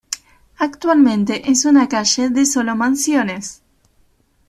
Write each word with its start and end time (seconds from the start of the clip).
Actualmente 0.57 1.47
es 1.51 1.63
una 1.65 1.87
calle 1.87 2.29
de 2.31 2.47
solo 2.47 2.75
mansiones. 2.75 3.61